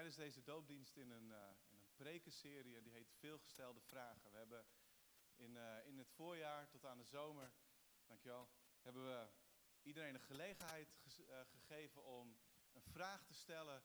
tijdens 0.00 0.20
deze 0.20 0.42
doopdienst 0.42 0.96
in 0.96 1.10
een, 1.10 1.28
uh, 1.28 1.48
in 1.68 1.78
een 1.78 1.94
prekenserie 1.94 2.76
en 2.76 2.82
die 2.82 2.92
heet 2.92 3.12
Veelgestelde 3.12 3.80
Vragen. 3.80 4.30
We 4.30 4.36
hebben 4.36 4.66
in, 5.36 5.54
uh, 5.54 5.86
in 5.86 5.98
het 5.98 6.10
voorjaar 6.10 6.68
tot 6.68 6.84
aan 6.84 6.98
de 6.98 7.04
zomer, 7.04 7.52
dankjewel, 8.06 8.50
hebben 8.80 9.04
we 9.04 9.28
iedereen 9.82 10.14
een 10.14 10.20
gelegenheid 10.20 10.96
ge 11.06 11.26
uh, 11.26 11.40
gegeven 11.46 12.04
om 12.04 12.38
een 12.72 12.82
vraag 12.82 13.24
te 13.24 13.34
stellen. 13.34 13.82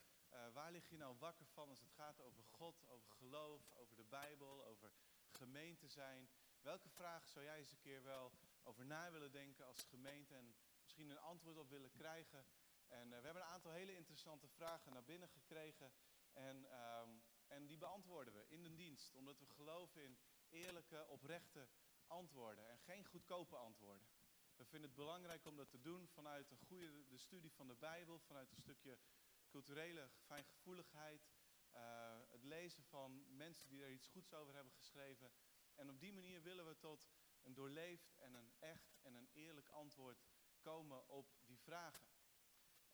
waar 0.53 0.71
lig 0.71 0.89
je 0.89 0.97
nou 0.97 1.17
wakker 1.17 1.45
van 1.45 1.69
als 1.69 1.81
het 1.81 1.91
gaat 1.91 2.21
over 2.21 2.43
God, 2.43 2.87
over 2.87 3.11
geloof, 3.11 3.71
over 3.71 3.95
de 3.95 4.05
Bijbel, 4.05 4.65
over 4.65 4.93
gemeente 5.27 5.87
zijn? 5.87 6.29
Welke 6.61 6.89
vraag 6.89 7.27
zou 7.27 7.45
jij 7.45 7.57
eens 7.57 7.71
een 7.71 7.79
keer 7.79 8.03
wel 8.03 8.31
over 8.63 8.85
na 8.85 9.11
willen 9.11 9.31
denken 9.31 9.65
als 9.65 9.83
gemeente 9.83 10.35
en 10.35 10.55
misschien 10.83 11.09
een 11.09 11.19
antwoord 11.19 11.57
op 11.57 11.69
willen 11.69 11.91
krijgen? 11.91 12.45
En 12.87 13.11
uh, 13.11 13.17
we 13.17 13.25
hebben 13.25 13.43
een 13.43 13.53
aantal 13.53 13.71
hele 13.71 13.95
interessante 13.95 14.47
vragen 14.47 14.93
naar 14.93 15.03
binnen 15.03 15.29
gekregen. 15.29 15.93
En, 16.33 16.65
um, 17.01 17.23
en 17.47 17.67
die 17.67 17.77
beantwoorden 17.77 18.33
we 18.33 18.47
in 18.47 18.63
de 18.63 18.73
dienst. 18.73 19.15
Omdat 19.15 19.39
we 19.39 19.45
geloven 19.45 20.03
in 20.03 20.17
eerlijke, 20.49 21.07
oprechte 21.07 21.67
antwoorden. 22.07 22.69
En 22.69 22.79
geen 22.79 23.05
goedkope 23.05 23.55
antwoorden. 23.55 24.07
We 24.55 24.65
vinden 24.65 24.89
het 24.89 24.97
belangrijk 24.97 25.45
om 25.45 25.55
dat 25.55 25.69
te 25.69 25.81
doen 25.81 26.07
vanuit 26.07 26.51
een 26.51 26.57
goede 26.57 27.07
de 27.07 27.17
studie 27.17 27.51
van 27.51 27.67
de 27.67 27.75
Bijbel. 27.75 28.19
Vanuit 28.19 28.51
een 28.51 28.57
stukje 28.57 28.99
culturele 29.47 30.09
fijngevoeligheid. 30.25 31.27
Uh, 31.75 31.81
het 32.29 32.43
lezen 32.43 32.83
van 32.83 33.35
mensen 33.35 33.67
die 33.69 33.83
er 33.83 33.91
iets 33.91 34.07
goeds 34.07 34.33
over 34.33 34.53
hebben 34.53 34.73
geschreven. 34.73 35.31
En 35.75 35.89
op 35.89 35.99
die 35.99 36.13
manier 36.13 36.41
willen 36.41 36.67
we 36.67 36.77
tot 36.77 37.09
een 37.41 37.53
doorleefd 37.53 38.15
en 38.15 38.33
een 38.33 38.53
echt 38.59 38.97
en 39.01 39.15
een 39.15 39.29
eerlijk 39.33 39.69
antwoord 39.69 40.25
komen 40.61 41.07
op 41.07 41.27
die 41.45 41.59
vragen. 41.59 42.14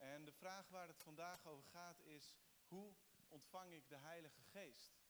En 0.02 0.24
de 0.24 0.32
vraag 0.32 0.68
waar 0.68 0.88
het 0.88 1.02
vandaag 1.02 1.46
over 1.46 1.64
gaat 1.64 2.00
is, 2.00 2.34
hoe 2.66 2.94
ontvang 3.28 3.72
ik 3.72 3.88
de 3.88 3.96
Heilige 3.96 4.42
Geest? 4.42 5.00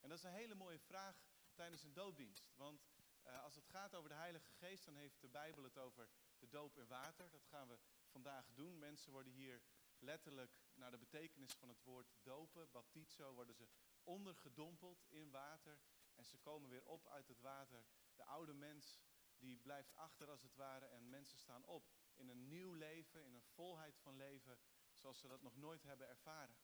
En 0.00 0.08
dat 0.08 0.18
is 0.18 0.24
een 0.24 0.32
hele 0.32 0.54
mooie 0.54 0.78
vraag 0.78 1.16
tijdens 1.54 1.82
een 1.82 1.92
doopdienst. 1.92 2.50
Want 2.56 2.88
uh, 3.26 3.42
als 3.42 3.54
het 3.54 3.66
gaat 3.66 3.94
over 3.94 4.08
de 4.08 4.14
Heilige 4.14 4.52
Geest, 4.52 4.84
dan 4.84 4.96
heeft 4.96 5.20
de 5.20 5.28
Bijbel 5.28 5.64
het 5.64 5.78
over 5.78 6.08
de 6.38 6.48
doop 6.48 6.78
in 6.78 6.86
water. 6.86 7.30
Dat 7.30 7.44
gaan 7.44 7.68
we 7.68 7.78
vandaag 8.06 8.52
doen. 8.54 8.78
Mensen 8.78 9.12
worden 9.12 9.32
hier 9.32 9.62
letterlijk 9.98 10.58
naar 10.74 10.90
de 10.90 10.98
betekenis 10.98 11.52
van 11.52 11.68
het 11.68 11.82
woord 11.82 12.12
dopen, 12.22 12.70
baptizo, 12.70 13.32
worden 13.32 13.54
ze 13.54 13.68
ondergedompeld 14.04 15.04
in 15.08 15.30
water. 15.30 15.80
En 16.14 16.24
ze 16.24 16.38
komen 16.38 16.68
weer 16.68 16.84
op 16.84 17.06
uit 17.06 17.28
het 17.28 17.40
water. 17.40 17.84
De 18.14 18.24
oude 18.24 18.54
mens 18.54 19.00
die 19.38 19.58
blijft 19.58 19.94
achter 19.94 20.30
als 20.30 20.42
het 20.42 20.54
ware 20.54 20.86
en 20.86 21.10
mensen 21.10 21.38
staan 21.38 21.64
op 21.64 21.88
in 22.20 22.28
een 22.28 22.48
nieuw 22.48 22.72
leven, 22.72 23.24
in 23.24 23.34
een 23.34 23.42
volheid 23.54 23.98
van 23.98 24.16
leven, 24.16 24.58
zoals 24.92 25.18
ze 25.18 25.28
dat 25.28 25.42
nog 25.42 25.56
nooit 25.56 25.82
hebben 25.82 26.08
ervaren. 26.08 26.56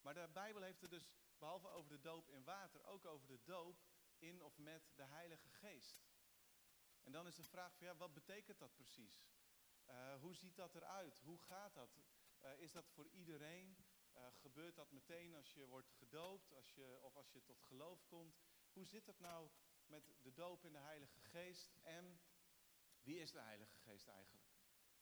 Maar 0.00 0.14
de 0.14 0.28
Bijbel 0.32 0.62
heeft 0.62 0.80
het 0.80 0.90
dus, 0.90 1.10
behalve 1.38 1.68
over 1.68 1.90
de 1.90 2.00
doop 2.00 2.30
in 2.30 2.44
water, 2.44 2.84
ook 2.84 3.04
over 3.04 3.26
de 3.26 3.42
doop 3.44 3.84
in 4.18 4.42
of 4.42 4.58
met 4.58 4.90
de 4.94 5.04
Heilige 5.04 5.48
Geest. 5.48 6.04
En 7.02 7.12
dan 7.12 7.26
is 7.26 7.34
de 7.34 7.44
vraag 7.44 7.76
van 7.76 7.86
ja, 7.86 7.96
wat 7.96 8.14
betekent 8.14 8.58
dat 8.58 8.74
precies? 8.74 9.28
Uh, 9.88 10.20
hoe 10.20 10.34
ziet 10.34 10.56
dat 10.56 10.74
eruit? 10.74 11.18
Hoe 11.18 11.38
gaat 11.38 11.74
dat? 11.74 12.00
Uh, 12.42 12.58
is 12.58 12.72
dat 12.72 12.88
voor 12.88 13.08
iedereen? 13.08 13.76
Uh, 14.16 14.26
gebeurt 14.32 14.74
dat 14.74 14.90
meteen 14.90 15.34
als 15.34 15.54
je 15.54 15.66
wordt 15.66 15.90
gedoopt 15.90 16.52
als 16.52 16.74
je, 16.74 16.98
of 17.02 17.16
als 17.16 17.32
je 17.32 17.42
tot 17.42 17.62
geloof 17.62 18.06
komt? 18.06 18.38
Hoe 18.72 18.86
zit 18.86 19.06
het 19.06 19.18
nou 19.18 19.50
met 19.86 20.14
de 20.22 20.32
doop 20.32 20.64
in 20.64 20.72
de 20.72 20.78
Heilige 20.78 21.20
Geest 21.20 21.76
en 21.82 22.20
wie 23.02 23.18
is 23.18 23.30
de 23.30 23.40
Heilige 23.40 23.76
Geest 23.76 24.06
eigenlijk? 24.06 24.45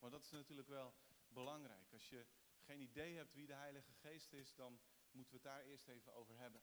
Want 0.05 0.17
dat 0.17 0.25
is 0.25 0.31
natuurlijk 0.31 0.69
wel 0.69 0.95
belangrijk. 1.29 1.93
Als 1.93 2.09
je 2.09 2.27
geen 2.61 2.81
idee 2.81 3.17
hebt 3.17 3.35
wie 3.35 3.47
de 3.47 3.55
Heilige 3.55 3.93
Geest 3.93 4.33
is, 4.33 4.55
dan 4.55 4.81
moeten 5.11 5.33
we 5.33 5.41
het 5.43 5.57
daar 5.57 5.65
eerst 5.65 5.89
even 5.89 6.15
over 6.15 6.39
hebben. 6.39 6.63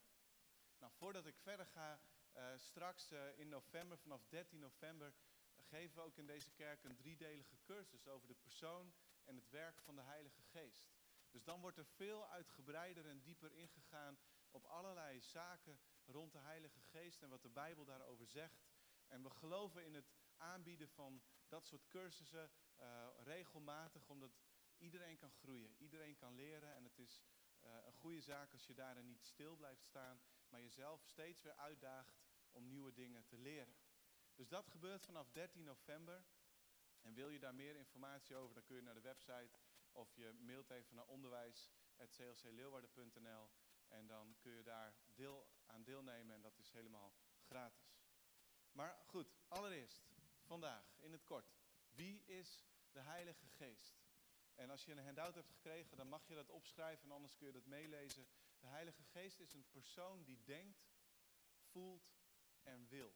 Nou, 0.78 0.92
voordat 0.96 1.26
ik 1.26 1.38
verder 1.38 1.66
ga, 1.66 2.02
uh, 2.34 2.58
straks 2.58 3.12
uh, 3.12 3.40
in 3.40 3.50
november, 3.50 3.98
vanaf 3.98 4.26
13 4.28 4.60
november, 4.60 5.14
geven 5.56 5.96
we 5.96 6.02
ook 6.02 6.18
in 6.18 6.26
deze 6.26 6.52
kerk 6.52 6.84
een 6.84 6.96
driedelige 6.96 7.58
cursus 7.64 8.08
over 8.08 8.28
de 8.28 8.36
persoon 8.36 8.94
en 9.24 9.36
het 9.36 9.50
werk 9.50 9.82
van 9.82 9.96
de 9.96 10.02
Heilige 10.02 10.42
Geest. 10.42 10.94
Dus 11.32 11.44
dan 11.44 11.62
wordt 11.62 11.78
er 11.78 11.86
veel 11.86 12.28
uitgebreider 12.28 13.06
en 13.06 13.22
dieper 13.22 13.54
ingegaan 13.54 14.20
op 14.52 14.66
allerlei 14.66 15.22
zaken 15.22 15.80
rond 16.06 16.32
de 16.32 16.40
Heilige 16.40 16.80
Geest 16.80 17.22
en 17.22 17.30
wat 17.30 17.42
de 17.42 17.50
Bijbel 17.50 17.86
daarover 17.86 18.28
zegt. 18.28 18.64
En 19.08 19.24
we 19.24 19.30
geloven 19.30 19.86
in 19.86 19.94
het 19.94 20.12
aanbieden 20.38 20.90
van 20.90 21.22
dat 21.48 21.66
soort 21.66 21.88
cursussen 21.88 22.52
uh, 22.82 23.08
regelmatig, 23.24 24.10
omdat 24.10 24.32
iedereen 24.78 25.18
kan 25.18 25.32
groeien, 25.32 25.76
iedereen 25.78 26.16
kan 26.16 26.36
leren. 26.36 26.76
En 26.76 26.84
het 26.84 27.00
is 27.00 27.22
uh, 27.64 27.72
een 27.86 27.94
goede 27.94 28.22
zaak 28.22 28.54
als 28.54 28.68
je 28.68 28.74
daarin 28.74 29.08
niet 29.08 29.26
stil 29.26 29.56
blijft 29.56 29.84
staan, 29.84 30.22
maar 30.50 30.62
jezelf 30.62 31.04
steeds 31.06 31.42
weer 31.42 31.56
uitdaagt 31.56 32.20
om 32.52 32.68
nieuwe 32.68 32.94
dingen 32.94 33.26
te 33.26 33.38
leren. 33.38 33.76
Dus 34.36 34.48
dat 34.48 34.68
gebeurt 34.68 35.06
vanaf 35.06 35.32
13 35.32 35.64
november. 35.64 36.26
En 37.02 37.14
wil 37.14 37.30
je 37.30 37.40
daar 37.40 37.56
meer 37.56 37.76
informatie 37.76 38.36
over, 38.36 38.54
dan 38.54 38.64
kun 38.64 38.76
je 38.76 38.82
naar 38.82 38.94
de 38.94 39.02
website 39.02 39.60
of 39.92 40.16
je 40.16 40.34
mailt 40.34 40.70
even 40.70 40.96
naar 40.96 41.06
onderwijs.clcleeuwarden.nl 41.06 43.50
en 43.88 44.08
dan 44.08 44.36
kun 44.40 44.52
je 44.52 44.64
daar 44.64 44.96
deel 45.16 45.50
aan 45.66 45.84
deelnemen 45.84 46.36
en 46.36 46.42
dat 46.42 46.58
is 46.58 46.72
helemaal 46.72 47.14
gratis. 47.42 47.96
Maar 48.72 49.00
goed, 49.06 49.34
allereerst, 49.48 50.10
vandaag 50.42 50.94
in 50.98 51.12
het 51.12 51.24
kort. 51.24 51.54
Wie 51.90 52.24
is 52.26 52.66
de 52.92 53.00
Heilige 53.00 53.48
Geest? 53.48 54.00
En 54.56 54.70
als 54.70 54.86
je 54.86 54.92
een 54.92 55.06
handout 55.06 55.36
hebt 55.36 55.50
gekregen, 55.50 55.98
dan 55.98 56.08
mag 56.08 56.28
je 56.28 56.36
dat 56.36 56.50
opschrijven 56.50 57.06
en 57.06 57.12
anders 57.12 57.36
kun 57.36 57.48
je 57.48 57.54
dat 57.54 57.66
meelezen. 57.66 58.28
De 58.60 58.68
Heilige 58.68 59.04
Geest 59.04 59.40
is 59.40 59.54
een 59.54 59.70
persoon 59.70 60.24
die 60.24 60.44
denkt, 60.44 60.90
voelt 61.72 62.14
en 62.64 62.88
wil. 62.88 63.16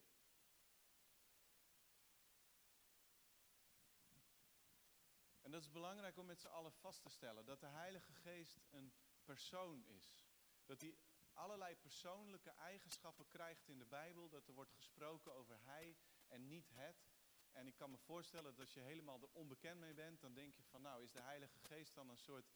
En 5.42 5.50
dat 5.52 5.62
is 5.62 5.70
belangrijk 5.70 6.16
om 6.16 6.26
met 6.26 6.40
z'n 6.40 6.46
allen 6.46 6.72
vast 6.72 7.02
te 7.02 7.08
stellen, 7.08 7.44
dat 7.44 7.60
de 7.60 7.66
Heilige 7.66 8.12
Geest 8.12 8.60
een 8.70 8.92
persoon 9.24 9.84
is. 9.86 10.26
Dat 10.64 10.80
hij 10.80 10.96
allerlei 11.32 11.76
persoonlijke 11.76 12.50
eigenschappen 12.50 13.28
krijgt 13.28 13.68
in 13.68 13.78
de 13.78 13.86
Bijbel, 13.86 14.28
dat 14.28 14.48
er 14.48 14.54
wordt 14.54 14.72
gesproken 14.72 15.34
over 15.34 15.56
hij 15.60 15.96
en 16.28 16.46
niet 16.46 16.68
het. 16.72 17.08
En 17.56 17.66
ik 17.66 17.76
kan 17.76 17.90
me 17.90 17.98
voorstellen 17.98 18.50
dat 18.50 18.60
als 18.60 18.74
je 18.74 18.80
helemaal 18.80 19.22
er 19.22 19.32
onbekend 19.32 19.80
mee 19.80 19.94
bent, 19.94 20.20
dan 20.20 20.34
denk 20.34 20.54
je 20.54 20.62
van 20.62 20.82
nou, 20.82 21.02
is 21.02 21.12
de 21.12 21.20
Heilige 21.20 21.58
Geest 21.58 21.94
dan 21.94 22.08
een 22.08 22.18
soort 22.18 22.52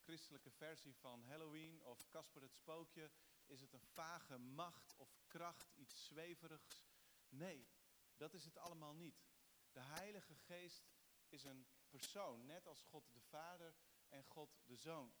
christelijke 0.00 0.50
versie 0.50 0.96
van 0.96 1.24
Halloween 1.24 1.82
of 1.82 2.08
Casper 2.08 2.42
het 2.42 2.54
Spookje? 2.54 3.10
Is 3.46 3.60
het 3.60 3.72
een 3.72 3.86
vage 3.92 4.38
macht 4.38 4.94
of 4.96 5.16
kracht, 5.26 5.72
iets 5.74 6.04
zweverigs? 6.04 6.86
Nee, 7.28 7.68
dat 8.16 8.34
is 8.34 8.44
het 8.44 8.58
allemaal 8.58 8.94
niet. 8.94 9.24
De 9.72 9.80
Heilige 9.80 10.34
Geest 10.34 10.90
is 11.28 11.44
een 11.44 11.66
persoon, 11.88 12.46
net 12.46 12.66
als 12.66 12.82
God 12.82 13.12
de 13.12 13.20
Vader 13.20 13.74
en 14.08 14.24
God 14.24 14.60
de 14.64 14.76
Zoon. 14.76 15.14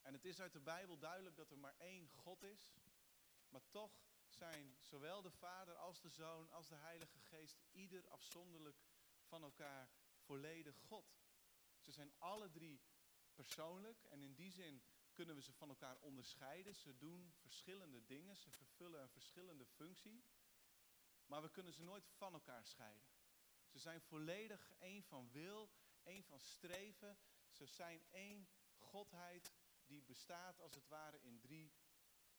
En 0.00 0.12
het 0.12 0.24
is 0.24 0.40
uit 0.40 0.52
de 0.52 0.60
Bijbel 0.60 0.98
duidelijk 0.98 1.36
dat 1.36 1.50
er 1.50 1.58
maar 1.58 1.76
één 1.78 2.08
God 2.08 2.42
is, 2.42 2.74
maar 3.48 3.68
toch 3.70 4.11
zijn 4.32 4.76
zowel 4.80 5.22
de 5.22 5.30
Vader 5.30 5.76
als 5.76 6.00
de 6.00 6.08
Zoon 6.08 6.50
als 6.50 6.68
de 6.68 6.74
Heilige 6.74 7.18
Geest 7.18 7.62
ieder 7.70 8.08
afzonderlijk 8.08 8.82
van 9.22 9.42
elkaar 9.42 9.90
volledig 10.18 10.78
God. 10.78 11.14
Ze 11.78 11.92
zijn 11.92 12.12
alle 12.18 12.50
drie 12.50 12.80
persoonlijk 13.34 14.04
en 14.04 14.22
in 14.22 14.34
die 14.34 14.50
zin 14.50 14.82
kunnen 15.12 15.34
we 15.34 15.42
ze 15.42 15.52
van 15.52 15.68
elkaar 15.68 15.98
onderscheiden. 15.98 16.74
Ze 16.74 16.96
doen 16.96 17.32
verschillende 17.32 18.04
dingen, 18.04 18.36
ze 18.36 18.50
vervullen 18.50 19.02
een 19.02 19.08
verschillende 19.10 19.66
functie, 19.66 20.24
maar 21.26 21.42
we 21.42 21.50
kunnen 21.50 21.72
ze 21.72 21.82
nooit 21.82 22.08
van 22.08 22.32
elkaar 22.32 22.66
scheiden. 22.66 23.08
Ze 23.66 23.78
zijn 23.78 24.00
volledig 24.00 24.72
één 24.78 25.02
van 25.02 25.30
wil, 25.30 25.70
één 26.02 26.24
van 26.24 26.40
streven. 26.40 27.18
Ze 27.50 27.66
zijn 27.66 28.04
één 28.10 28.48
godheid 28.76 29.52
die 29.86 30.02
bestaat 30.02 30.60
als 30.60 30.74
het 30.74 30.88
ware 30.88 31.20
in 31.20 31.40
drie 31.40 31.72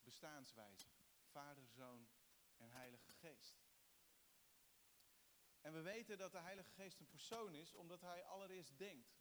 bestaanswijzen. 0.03 1.02
Vader, 1.33 1.67
Zoon 1.67 2.09
en 2.57 2.71
Heilige 2.71 3.11
Geest. 3.11 3.61
En 5.61 5.73
we 5.73 5.81
weten 5.81 6.17
dat 6.17 6.31
de 6.31 6.39
Heilige 6.39 6.71
Geest 6.71 6.99
een 6.99 7.09
persoon 7.09 7.55
is, 7.55 7.73
omdat 7.73 8.01
hij 8.01 8.25
allereerst 8.25 8.77
denkt. 8.77 9.15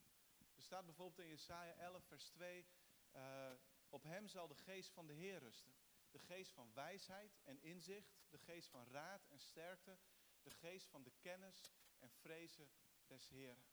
Er 0.55 0.62
staat 0.62 0.85
bijvoorbeeld 0.85 1.19
in 1.19 1.29
Jesaja 1.29 1.75
11, 1.75 2.05
vers 2.05 2.29
2, 2.29 2.67
uh, 3.12 3.53
op 3.88 4.03
hem 4.03 4.29
zal 4.29 4.49
de 4.49 4.55
geest 4.55 4.91
van 4.91 5.06
de 5.06 5.12
Heer 5.12 5.38
rusten. 5.38 5.75
De 6.11 6.19
geest 6.19 6.53
van 6.53 6.73
wijsheid 6.73 7.41
en 7.43 7.62
inzicht, 7.62 8.23
de 8.29 8.38
geest 8.38 8.69
van 8.69 8.87
raad 8.87 9.26
en 9.26 9.38
sterkte, 9.38 9.99
de 10.43 10.50
geest 10.50 10.88
van 10.88 11.03
de 11.03 11.12
kennis 11.20 11.73
en 11.99 12.11
vrezen 12.11 12.70
des 13.06 13.29
Heeren. 13.29 13.64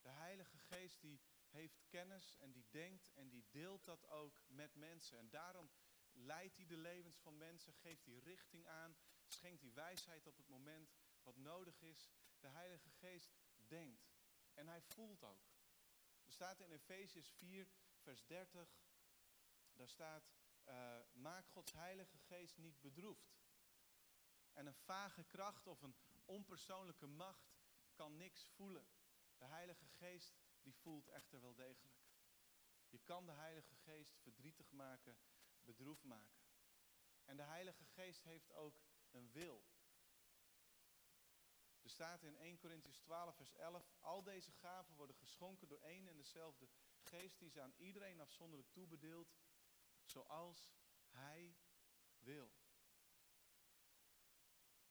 De 0.00 0.08
Heilige 0.10 0.58
Geest 0.58 1.00
die 1.00 1.20
heeft 1.48 1.84
kennis 1.88 2.36
en 2.38 2.52
die 2.52 2.66
denkt 2.70 3.12
en 3.12 3.28
die 3.28 3.46
deelt 3.50 3.84
dat 3.84 4.06
ook 4.06 4.42
met 4.46 4.74
mensen. 4.74 5.18
En 5.18 5.30
daarom 5.30 5.70
leidt 6.14 6.56
hij 6.56 6.66
de 6.66 6.76
levens 6.76 7.16
van 7.16 7.36
mensen, 7.36 7.72
geeft 7.72 8.06
hij 8.06 8.18
richting 8.18 8.66
aan, 8.66 8.96
schenkt 9.26 9.60
hij 9.60 9.72
wijsheid 9.72 10.26
op 10.26 10.36
het 10.36 10.48
moment 10.48 10.94
wat 11.22 11.36
nodig 11.36 11.82
is. 11.82 12.12
De 12.40 12.48
Heilige 12.48 12.90
Geest 12.90 13.34
denkt 13.56 14.14
en 14.54 14.68
hij 14.68 14.82
voelt 14.82 15.24
ook. 15.24 15.52
Er 16.24 16.32
staat 16.32 16.60
in 16.60 16.72
Efesius 16.72 17.30
4, 17.30 17.68
vers 17.96 18.26
30, 18.26 18.76
daar 19.72 19.88
staat, 19.88 20.32
uh, 20.64 20.98
maak 21.12 21.48
Gods 21.48 21.72
Heilige 21.72 22.18
Geest 22.18 22.56
niet 22.56 22.80
bedroefd. 22.80 23.42
En 24.52 24.66
een 24.66 24.74
vage 24.74 25.24
kracht 25.24 25.66
of 25.66 25.82
een 25.82 25.96
onpersoonlijke 26.24 27.06
macht 27.06 27.54
kan 27.94 28.16
niks 28.16 28.46
voelen. 28.46 28.86
De 29.36 29.44
Heilige 29.44 29.86
Geest 29.86 30.36
die 30.62 30.74
voelt 30.74 31.08
echter 31.08 31.40
wel 31.40 31.54
degelijk. 31.54 32.02
Je 32.88 32.98
kan 32.98 33.26
de 33.26 33.32
Heilige 33.32 33.74
Geest 33.74 34.18
verdrietig 34.18 34.70
maken, 34.70 35.18
bedroefd 35.64 36.04
maken. 36.04 36.42
En 37.24 37.36
de 37.36 37.42
Heilige 37.42 37.84
Geest 37.84 38.22
heeft 38.22 38.52
ook 38.52 38.82
een 39.10 39.30
wil. 39.30 39.64
Er 41.84 41.90
staat 41.90 42.22
in 42.22 42.36
1 42.36 42.58
Corinthians 42.58 42.98
12, 42.98 43.36
vers 43.36 43.54
11, 43.54 43.92
al 44.00 44.22
deze 44.22 44.52
gaven 44.52 44.94
worden 44.94 45.16
geschonken 45.16 45.68
door 45.68 45.80
één 45.80 46.08
en 46.08 46.16
dezelfde 46.16 46.68
geest 47.00 47.38
die 47.38 47.50
ze 47.50 47.60
aan 47.60 47.74
iedereen 47.76 48.20
afzonderlijk 48.20 48.70
toebedeelt, 48.72 49.34
zoals 50.02 50.72
Hij 51.06 51.56
wil. 52.18 52.52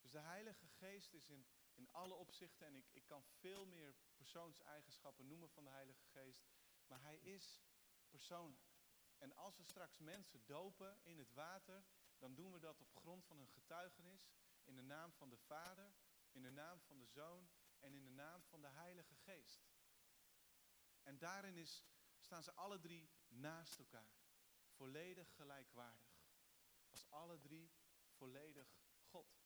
Dus 0.00 0.10
de 0.10 0.18
Heilige 0.18 0.66
Geest 0.66 1.12
is 1.12 1.28
in, 1.28 1.46
in 1.74 1.90
alle 1.90 2.14
opzichten, 2.14 2.66
en 2.66 2.74
ik, 2.74 2.90
ik 2.92 3.06
kan 3.06 3.24
veel 3.24 3.66
meer 3.66 3.94
persoonseigenschappen 4.16 5.26
noemen 5.26 5.50
van 5.50 5.64
de 5.64 5.70
Heilige 5.70 6.04
Geest, 6.04 6.44
maar 6.86 7.00
Hij 7.00 7.16
is 7.16 7.62
persoonlijk. 8.08 8.73
En 9.18 9.34
als 9.34 9.56
we 9.56 9.64
straks 9.64 9.98
mensen 9.98 10.46
dopen 10.46 10.98
in 11.02 11.18
het 11.18 11.32
water, 11.32 11.84
dan 12.18 12.34
doen 12.34 12.52
we 12.52 12.58
dat 12.58 12.80
op 12.80 12.94
grond 12.94 13.24
van 13.24 13.38
een 13.38 13.48
getuigenis 13.48 14.30
in 14.64 14.76
de 14.76 14.82
naam 14.82 15.12
van 15.12 15.30
de 15.30 15.38
Vader, 15.38 15.94
in 16.30 16.42
de 16.42 16.50
naam 16.50 16.80
van 16.80 16.98
de 16.98 17.06
Zoon 17.06 17.50
en 17.80 17.94
in 17.94 18.04
de 18.04 18.10
naam 18.10 18.42
van 18.42 18.60
de 18.60 18.68
Heilige 18.68 19.14
Geest. 19.14 19.72
En 21.02 21.18
daarin 21.18 21.56
is, 21.56 21.84
staan 22.18 22.42
ze 22.42 22.52
alle 22.52 22.80
drie 22.80 23.10
naast 23.28 23.78
elkaar, 23.78 24.14
volledig 24.68 25.34
gelijkwaardig. 25.34 26.12
Als 26.90 27.10
alle 27.10 27.40
drie 27.40 27.72
volledig 28.10 28.78
God. 29.02 29.42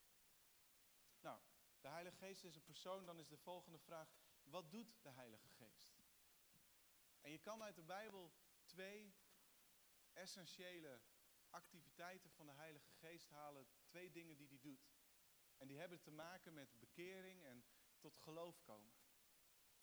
Nou, 1.20 1.40
de 1.80 1.88
Heilige 1.88 2.16
Geest 2.16 2.44
is 2.44 2.56
een 2.56 2.64
persoon, 2.64 3.04
dan 3.04 3.18
is 3.18 3.28
de 3.28 3.36
volgende 3.36 3.78
vraag, 3.78 4.14
wat 4.42 4.70
doet 4.70 5.02
de 5.02 5.10
Heilige 5.10 5.48
Geest? 5.48 5.98
En 7.20 7.30
je 7.30 7.38
kan 7.38 7.62
uit 7.62 7.74
de 7.74 7.82
Bijbel 7.82 8.32
twee 8.64 9.14
essentiële 10.18 11.00
activiteiten 11.50 12.30
van 12.30 12.46
de 12.46 12.52
Heilige 12.52 12.90
Geest 12.90 13.30
halen. 13.30 13.68
Twee 13.84 14.10
dingen 14.10 14.36
die 14.36 14.48
hij 14.48 14.58
doet. 14.60 14.90
En 15.56 15.66
die 15.68 15.78
hebben 15.78 16.00
te 16.00 16.10
maken 16.10 16.54
met 16.54 16.78
bekering 16.78 17.44
en 17.44 17.64
tot 17.98 18.18
geloof 18.18 18.62
komen. 18.62 18.94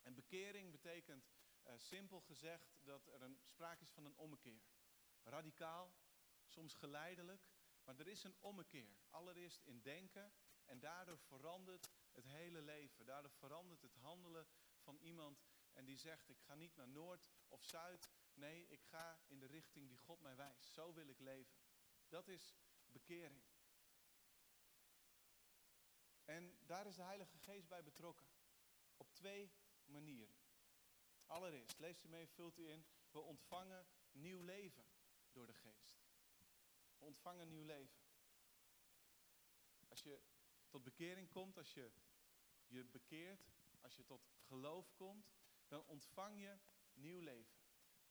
En 0.01 0.13
bekering 0.13 0.71
betekent 0.71 1.31
uh, 1.67 1.73
simpel 1.77 2.21
gezegd 2.21 2.77
dat 2.83 3.07
er 3.07 3.21
een, 3.21 3.39
sprake 3.43 3.83
is 3.83 3.91
van 3.91 4.05
een 4.05 4.17
ommekeer. 4.17 4.63
Radicaal, 5.23 5.93
soms 6.45 6.73
geleidelijk, 6.73 7.49
maar 7.83 7.99
er 7.99 8.07
is 8.07 8.23
een 8.23 8.35
ommekeer. 8.39 8.97
Allereerst 9.09 9.61
in 9.61 9.81
denken 9.81 10.33
en 10.65 10.79
daardoor 10.79 11.17
verandert 11.17 11.89
het 12.11 12.25
hele 12.25 12.61
leven. 12.61 13.05
Daardoor 13.05 13.31
verandert 13.31 13.81
het 13.81 13.95
handelen 13.95 14.47
van 14.77 14.97
iemand 14.97 15.43
en 15.73 15.85
die 15.85 15.97
zegt 15.97 16.29
ik 16.29 16.41
ga 16.41 16.55
niet 16.55 16.75
naar 16.75 16.87
Noord 16.87 17.29
of 17.47 17.63
Zuid. 17.63 18.09
Nee, 18.35 18.67
ik 18.67 18.83
ga 18.83 19.19
in 19.27 19.39
de 19.39 19.45
richting 19.45 19.87
die 19.87 19.97
God 19.97 20.21
mij 20.21 20.35
wijst. 20.35 20.73
Zo 20.73 20.93
wil 20.93 21.07
ik 21.07 21.19
leven. 21.19 21.57
Dat 22.07 22.27
is 22.27 22.55
bekering. 22.85 23.43
En 26.25 26.57
daar 26.65 26.87
is 26.87 26.95
de 26.95 27.03
Heilige 27.03 27.37
Geest 27.37 27.67
bij 27.67 27.83
betrokken. 27.83 28.27
Op 28.97 29.13
twee 29.13 29.53
manieren. 29.85 30.35
Allereerst, 31.25 31.79
leest 31.79 32.03
u 32.03 32.07
mee, 32.07 32.27
vult 32.27 32.57
u 32.57 32.69
in. 32.69 32.85
We 33.11 33.19
ontvangen 33.19 33.87
nieuw 34.11 34.41
leven 34.41 34.85
door 35.31 35.47
de 35.47 35.53
Geest. 35.53 35.95
We 36.97 37.05
ontvangen 37.05 37.47
nieuw 37.47 37.63
leven. 37.63 37.99
Als 39.87 40.03
je 40.03 40.21
tot 40.69 40.83
bekering 40.83 41.29
komt, 41.29 41.57
als 41.57 41.73
je 41.73 41.91
je 42.67 42.85
bekeert, 42.85 43.51
als 43.81 43.95
je 43.95 44.05
tot 44.05 44.27
geloof 44.39 44.93
komt, 44.93 45.33
dan 45.67 45.85
ontvang 45.85 46.39
je 46.39 46.59
nieuw 46.93 47.19
leven. 47.19 47.54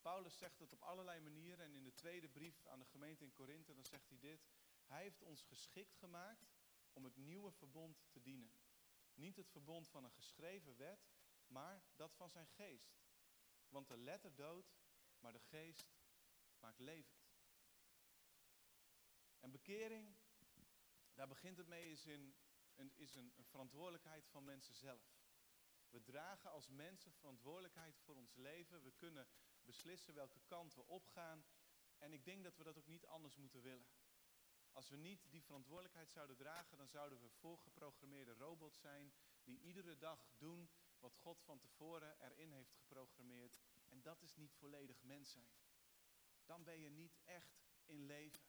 Paulus 0.05 0.39
zegt 0.39 0.59
het 0.59 0.73
op 0.73 0.83
allerlei 0.83 1.21
manieren 1.21 1.65
en 1.65 1.75
in 1.75 1.85
de 1.85 1.95
tweede 1.95 2.29
brief 2.29 2.67
aan 2.67 2.79
de 2.79 2.85
gemeente 2.85 3.25
in 3.25 3.33
Korinthe, 3.33 3.75
dan 3.75 3.85
zegt 3.85 4.09
hij 4.09 4.19
dit. 4.19 4.47
Hij 4.87 5.03
heeft 5.03 5.23
ons 5.23 5.43
geschikt 5.43 5.97
gemaakt 5.97 6.53
om 6.93 7.05
het 7.05 7.17
nieuwe 7.17 7.53
verbond 7.53 8.05
te 8.11 8.23
dienen. 8.23 8.53
Niet 9.15 9.37
het 9.37 9.51
verbond 9.51 9.89
van 9.89 10.05
een 10.05 10.13
geschreven 10.13 10.77
wet, 10.77 11.09
maar 11.47 11.85
dat 11.97 12.15
van 12.15 12.31
zijn 12.31 12.47
geest. 12.47 12.97
Want 13.69 13.89
de 13.89 13.97
letter 13.97 14.35
doodt, 14.35 14.77
maar 15.19 15.33
de 15.33 15.41
geest 15.41 15.95
maakt 16.59 16.79
levend. 16.79 17.25
En 19.41 19.51
bekering, 19.51 20.17
daar 21.15 21.29
begint 21.29 21.57
het 21.57 21.67
mee, 21.67 21.91
is, 21.91 22.07
in, 22.07 22.35
is 22.95 23.15
een, 23.15 23.33
een 23.37 23.45
verantwoordelijkheid 23.45 24.27
van 24.29 24.45
mensen 24.45 24.75
zelf. 24.75 25.15
We 25.91 26.03
dragen 26.03 26.51
als 26.51 26.69
mensen 26.69 27.13
verantwoordelijkheid 27.13 27.99
voor 27.99 28.17
ons 28.17 28.35
leven. 28.35 28.83
We 28.83 28.93
kunnen 28.93 29.29
beslissen 29.65 30.15
welke 30.15 30.41
kant 30.47 30.75
we 30.75 30.87
opgaan. 30.87 31.45
En 31.99 32.13
ik 32.13 32.25
denk 32.25 32.43
dat 32.43 32.57
we 32.57 32.65
dat 32.65 32.79
ook 32.79 32.87
niet 32.87 33.07
anders 33.07 33.37
moeten 33.37 33.63
willen. 33.63 33.87
Als 34.73 34.89
we 34.89 34.97
niet 34.97 35.31
die 35.31 35.45
verantwoordelijkheid 35.45 36.11
zouden 36.11 36.37
dragen, 36.37 36.79
dan 36.79 36.89
zouden 36.89 37.21
we 37.21 37.31
voorgeprogrammeerde 37.31 38.35
robots 38.35 38.81
zijn 38.81 39.13
die 39.43 39.61
iedere 39.61 39.99
dag 39.99 40.29
doen 40.37 40.71
wat 40.99 41.17
God 41.17 41.41
van 41.43 41.59
tevoren 41.59 42.21
erin 42.21 42.53
heeft 42.53 42.73
geprogrammeerd. 42.73 43.59
En 43.89 44.03
dat 44.03 44.23
is 44.23 44.35
niet 44.35 44.55
volledig 44.55 45.03
mens 45.03 45.31
zijn. 45.31 45.53
Dan 46.45 46.65
ben 46.65 46.81
je 46.81 46.91
niet 46.91 47.19
echt 47.25 47.65
in 47.85 48.07
leven. 48.07 48.45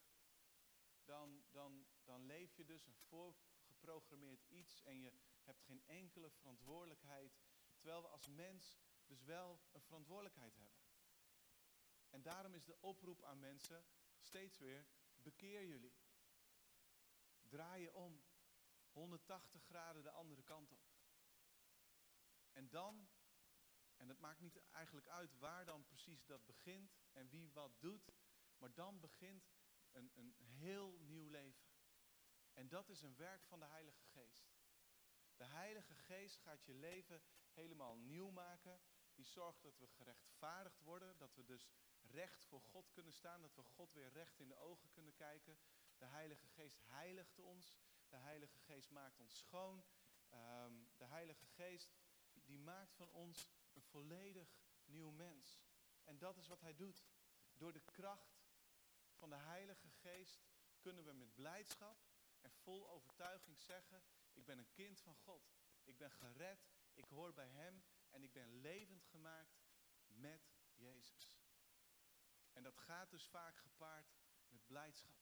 Dan, 1.03 1.43
dan, 1.51 1.85
dan 2.03 2.25
leef 2.25 2.55
je 2.55 2.65
dus 2.65 2.85
een 2.85 2.95
voorgeprogrammeerd 2.95 4.43
iets 4.47 4.81
en 4.83 4.99
je 4.99 5.13
hebt 5.43 5.61
geen 5.61 5.83
enkele 5.85 6.29
verantwoordelijkheid. 6.29 7.37
Terwijl 7.75 8.01
we 8.01 8.07
als 8.07 8.27
mens 8.27 8.79
dus 9.05 9.23
wel 9.23 9.59
een 9.71 9.81
verantwoordelijkheid 9.81 10.55
hebben. 10.55 10.84
En 12.15 12.21
daarom 12.21 12.53
is 12.53 12.65
de 12.65 12.81
oproep 12.81 13.23
aan 13.23 13.39
mensen 13.39 13.85
steeds 14.19 14.57
weer, 14.57 14.87
bekeer 15.15 15.65
jullie. 15.65 15.95
Draai 17.41 17.81
je 17.81 17.93
om, 17.93 18.23
180 18.91 19.63
graden 19.63 20.03
de 20.03 20.09
andere 20.11 20.43
kant 20.43 20.71
op. 20.71 20.79
En 22.51 22.69
dan, 22.69 23.09
en 23.95 24.09
het 24.09 24.19
maakt 24.19 24.39
niet 24.39 24.59
eigenlijk 24.71 25.07
uit 25.07 25.37
waar 25.37 25.65
dan 25.65 25.85
precies 25.85 26.25
dat 26.25 26.45
begint 26.45 26.97
en 27.11 27.29
wie 27.29 27.51
wat 27.51 27.81
doet, 27.81 28.13
maar 28.57 28.73
dan 28.73 28.99
begint 28.99 29.51
een, 29.91 30.11
een 30.13 30.35
heel 30.37 30.97
nieuw 30.99 31.27
leven. 31.27 31.67
En 32.53 32.67
dat 32.67 32.89
is 32.89 33.01
een 33.01 33.15
werk 33.15 33.43
van 33.43 33.59
de 33.59 33.65
Heilige 33.65 34.03
Geest. 34.03 34.49
De 35.35 35.45
Heilige 35.45 35.95
Geest 35.95 36.37
gaat 36.37 36.65
je 36.65 36.73
leven 36.73 37.23
helemaal 37.53 37.95
nieuw 37.97 38.29
maken. 38.29 38.81
Die 39.13 39.25
zorgt 39.25 39.61
dat 39.61 39.77
we 39.77 39.87
gerechtvaardigd 39.87 40.79
worden, 40.79 41.17
dat 41.17 41.35
we 41.35 41.43
dus 41.43 41.67
recht 42.15 42.45
voor 42.45 42.61
God 42.61 42.91
kunnen 42.91 43.13
staan, 43.13 43.41
dat 43.41 43.55
we 43.55 43.63
God 43.63 43.93
weer 43.93 44.11
recht 44.11 44.39
in 44.39 44.47
de 44.47 44.57
ogen 44.57 44.89
kunnen 44.91 45.13
kijken. 45.13 45.57
De 45.97 46.05
Heilige 46.05 46.47
Geest 46.47 46.79
heiligt 46.83 47.39
ons, 47.39 47.77
de 48.09 48.17
Heilige 48.17 48.57
Geest 48.57 48.89
maakt 48.89 49.19
ons 49.19 49.37
schoon. 49.37 49.83
Ehm, 50.29 50.73
de 50.97 51.05
Heilige 51.05 51.45
Geest 51.45 51.95
die 52.45 52.59
maakt 52.59 52.95
van 52.95 53.11
ons 53.11 53.49
een 53.73 53.81
volledig 53.81 54.59
nieuw 54.85 55.11
mens. 55.11 55.61
En 56.03 56.17
dat 56.17 56.37
is 56.37 56.47
wat 56.47 56.61
hij 56.61 56.75
doet. 56.75 57.05
Door 57.53 57.73
de 57.73 57.85
kracht 57.91 58.45
van 59.13 59.29
de 59.29 59.35
Heilige 59.35 59.89
Geest 59.89 60.45
kunnen 60.79 61.03
we 61.03 61.13
met 61.13 61.35
blijdschap 61.35 61.97
en 62.41 62.51
vol 62.51 62.89
overtuiging 62.89 63.59
zeggen, 63.59 64.03
ik 64.33 64.45
ben 64.45 64.57
een 64.57 64.71
kind 64.71 65.01
van 65.01 65.15
God. 65.15 65.53
Ik 65.83 65.97
ben 65.97 66.11
gered, 66.11 66.67
ik 66.93 67.05
hoor 67.05 67.33
bij 67.33 67.49
Hem 67.49 67.83
en 68.09 68.23
ik 68.23 68.31
ben 68.31 68.61
levend 68.61 69.03
gemaakt 69.03 69.63
met 70.07 70.53
Jezus. 70.73 71.14
Dat 72.65 72.77
gaat 72.77 73.09
dus 73.09 73.27
vaak 73.27 73.57
gepaard 73.57 74.15
met 74.49 74.65
blijdschap. 74.65 75.17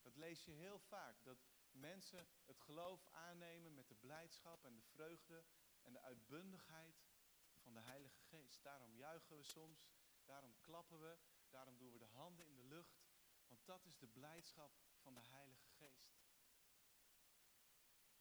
Dat 0.00 0.16
lees 0.16 0.44
je 0.44 0.50
heel 0.50 0.78
vaak, 0.78 1.22
dat 1.22 1.38
mensen 1.70 2.28
het 2.44 2.60
geloof 2.60 3.06
aannemen 3.10 3.74
met 3.74 3.88
de 3.88 3.94
blijdschap 3.94 4.64
en 4.64 4.74
de 4.74 4.82
vreugde 4.82 5.44
en 5.82 5.92
de 5.92 6.00
uitbundigheid 6.00 7.02
van 7.58 7.74
de 7.74 7.80
Heilige 7.80 8.20
Geest. 8.20 8.62
Daarom 8.62 8.94
juichen 8.94 9.36
we 9.36 9.42
soms, 9.42 9.90
daarom 10.24 10.60
klappen 10.60 11.00
we, 11.00 11.18
daarom 11.50 11.78
doen 11.78 11.92
we 11.92 11.98
de 11.98 12.04
handen 12.04 12.46
in 12.46 12.56
de 12.56 12.64
lucht, 12.64 13.02
want 13.46 13.66
dat 13.66 13.84
is 13.84 13.98
de 13.98 14.08
blijdschap 14.08 14.72
van 14.96 15.14
de 15.14 15.22
Heilige 15.22 15.68
Geest. 15.68 16.12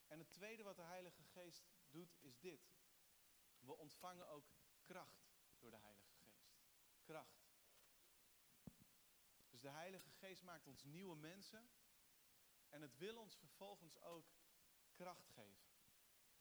En 0.08 0.20
het 0.20 0.32
tweede 0.32 0.64
wat 0.64 0.76
de 0.76 0.82
Heilige 0.82 1.24
Geest 1.24 1.70
doet 1.90 2.18
is 2.20 2.40
dit. 2.40 2.74
We 3.60 3.78
ontvangen 3.78 4.28
ook 4.28 4.52
kracht 4.82 5.32
door 5.60 5.72
de 5.72 5.78
Heilige 5.78 6.12
Geest. 6.12 6.50
Kracht. 7.04 7.41
Dus 9.62 9.70
de 9.70 9.78
Heilige 9.78 10.12
Geest 10.12 10.44
maakt 10.44 10.68
ons 10.68 10.84
nieuwe 10.84 11.16
mensen. 11.16 11.70
En 12.70 12.82
het 12.82 12.98
wil 12.98 13.18
ons 13.18 13.36
vervolgens 13.36 14.02
ook 14.02 14.34
kracht 14.94 15.30
geven. 15.30 15.70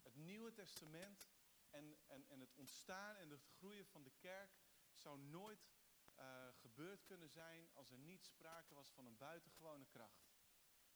Het 0.02 0.14
Nieuwe 0.14 0.52
Testament 0.52 1.30
en, 1.70 1.98
en, 2.06 2.28
en 2.28 2.40
het 2.40 2.54
ontstaan 2.54 3.16
en 3.16 3.30
het 3.30 3.44
groeien 3.44 3.86
van 3.86 4.02
de 4.02 4.10
kerk 4.10 4.60
zou 4.92 5.18
nooit 5.18 5.70
eh, 6.14 6.48
gebeurd 6.52 7.04
kunnen 7.04 7.28
zijn 7.30 7.70
als 7.72 7.90
er 7.90 7.98
niet 7.98 8.24
sprake 8.24 8.74
was 8.74 8.92
van 8.92 9.06
een 9.06 9.16
buitengewone 9.16 9.86
kracht. 9.86 10.28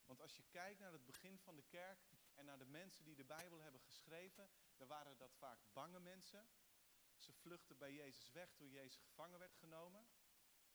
Want 0.04 0.20
als 0.20 0.36
je 0.36 0.44
kijkt 0.50 0.80
naar 0.80 0.92
het 0.92 1.04
begin 1.04 1.38
van 1.38 1.56
de 1.56 1.62
kerk 1.62 2.00
en 2.34 2.44
naar 2.44 2.58
de 2.58 2.66
mensen 2.66 3.04
die 3.04 3.16
de 3.16 3.24
Bijbel 3.24 3.58
hebben 3.60 3.80
geschreven, 3.80 4.50
dan 4.76 4.88
waren 4.88 5.16
dat 5.16 5.34
vaak 5.34 5.60
bange 5.72 6.00
mensen. 6.00 6.48
Ze 7.16 7.32
vluchtten 7.32 7.78
bij 7.78 7.92
Jezus 7.92 8.30
weg 8.30 8.52
toen 8.54 8.70
Jezus 8.70 8.96
gevangen 8.96 9.38
werd 9.38 9.54
genomen. 9.54 10.06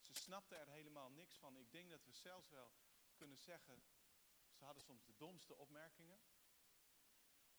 Ze 0.09 0.15
snapten 0.15 0.59
er 0.59 0.67
helemaal 0.67 1.09
niks 1.09 1.35
van. 1.37 1.57
Ik 1.57 1.71
denk 1.71 1.89
dat 1.89 2.05
we 2.05 2.11
zelfs 2.11 2.49
wel 2.49 2.71
kunnen 3.15 3.37
zeggen, 3.37 3.83
ze 4.51 4.63
hadden 4.63 4.83
soms 4.83 5.05
de 5.05 5.15
domste 5.15 5.55
opmerkingen. 5.55 6.21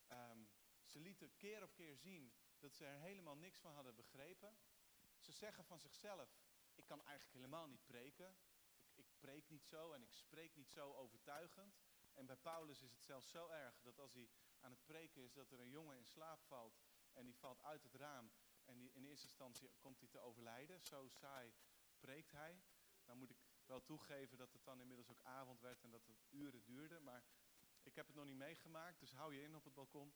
Ehm, 0.06 0.44
ze 0.84 1.00
lieten 1.00 1.36
keer 1.36 1.62
op 1.62 1.74
keer 1.74 1.96
zien 1.96 2.32
dat 2.58 2.74
ze 2.74 2.84
er 2.84 3.00
helemaal 3.00 3.36
niks 3.36 3.58
van 3.58 3.72
hadden 3.72 3.94
begrepen. 3.94 4.58
Ze 5.18 5.32
zeggen 5.32 5.64
van 5.64 5.80
zichzelf, 5.80 6.40
ik 6.74 6.86
kan 6.86 7.02
eigenlijk 7.04 7.36
helemaal 7.36 7.66
niet 7.66 7.84
preken. 7.84 8.36
Ik, 8.82 8.96
ik 8.96 9.18
preek 9.18 9.48
niet 9.48 9.64
zo 9.64 9.92
en 9.92 10.02
ik 10.02 10.12
spreek 10.12 10.56
niet 10.56 10.70
zo 10.70 10.92
overtuigend. 10.92 11.80
En 12.12 12.26
bij 12.26 12.36
Paulus 12.36 12.82
is 12.82 12.92
het 12.92 13.04
zelfs 13.04 13.30
zo 13.30 13.48
erg 13.48 13.80
dat 13.80 13.98
als 13.98 14.12
hij 14.12 14.30
aan 14.60 14.70
het 14.70 14.84
preken 14.84 15.22
is, 15.22 15.32
dat 15.32 15.50
er 15.50 15.60
een 15.60 15.70
jongen 15.70 15.96
in 15.96 16.06
slaap 16.06 16.42
valt 16.42 16.80
en 17.12 17.24
die 17.24 17.36
valt 17.36 17.62
uit 17.62 17.82
het 17.82 17.94
raam. 17.94 18.32
En 18.64 18.78
die, 18.78 18.92
in 18.92 19.04
eerste 19.04 19.26
instantie 19.26 19.70
komt 19.78 19.98
hij 19.98 20.08
te 20.08 20.18
overlijden. 20.18 20.80
Zo 20.80 21.08
saai 21.08 21.54
preekt 22.00 22.32
hij. 22.32 22.62
Nou 23.04 23.18
moet 23.18 23.30
ik 23.30 23.38
wel 23.64 23.84
toegeven 23.84 24.38
dat 24.38 24.52
het 24.52 24.64
dan 24.64 24.80
inmiddels 24.80 25.10
ook 25.10 25.22
avond 25.22 25.60
werd 25.60 25.82
en 25.82 25.90
dat 25.90 26.06
het 26.06 26.26
uren 26.30 26.64
duurde. 26.64 27.00
Maar 27.00 27.24
ik 27.82 27.94
heb 27.94 28.06
het 28.06 28.16
nog 28.16 28.24
niet 28.24 28.36
meegemaakt, 28.36 29.00
dus 29.00 29.12
hou 29.12 29.34
je 29.34 29.42
in 29.42 29.56
op 29.56 29.64
het 29.64 29.74
balkon. 29.74 30.14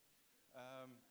Um, 0.52 1.04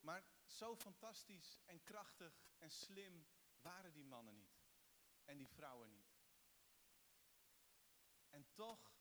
maar 0.00 0.24
zo 0.44 0.76
fantastisch 0.76 1.58
en 1.64 1.82
krachtig 1.82 2.42
en 2.58 2.70
slim 2.70 3.26
waren 3.60 3.92
die 3.92 4.04
mannen 4.04 4.36
niet. 4.36 4.58
En 5.24 5.36
die 5.36 5.48
vrouwen 5.48 5.90
niet. 5.90 6.18
En 8.30 8.52
toch 8.52 8.92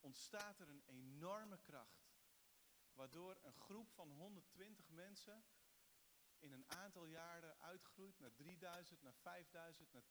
ontstaat 0.00 0.60
er 0.60 0.68
een 0.68 0.82
enorme 0.86 1.58
kracht. 1.58 2.16
Waardoor 2.92 3.38
een 3.42 3.54
groep 3.54 3.90
van 3.90 4.10
120 4.10 4.88
mensen 4.88 5.44
in 6.38 6.52
een 6.52 6.70
aantal 6.70 7.04
jaren 7.04 7.58
uitgroeit 7.58 8.18
naar 8.18 8.34
3000, 8.34 9.02
naar 9.02 9.14
5000, 9.14 9.92
naar 9.92 10.04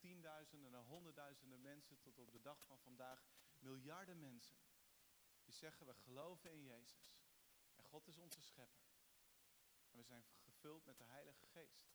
10.000, 0.46 0.58
naar 0.70 0.84
honderdduizenden 0.84 1.62
mensen 1.62 2.00
tot 2.00 2.20
op 2.20 2.32
de 2.32 2.42
dag 2.42 2.64
van 2.66 2.80
vandaag 2.80 3.26
miljarden 3.60 4.20
mensen. 4.20 4.58
Die 5.44 5.54
zeggen 5.54 5.86
we 5.86 5.94
geloven 5.94 6.52
in 6.52 6.64
Jezus. 6.64 7.16
En 7.76 7.84
God 7.84 8.08
is 8.08 8.18
onze 8.18 8.42
schepper. 8.42 8.82
En 9.90 9.98
we 9.98 10.04
zijn 10.04 10.26
gevuld 10.38 10.86
met 10.86 10.98
de 10.98 11.04
Heilige 11.04 11.46
Geest. 11.46 11.86